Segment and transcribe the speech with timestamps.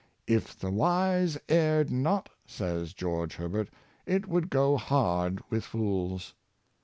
[0.27, 3.69] "If the wise erred not," says George Herbert,
[4.07, 6.33] ''it would go hard with fools."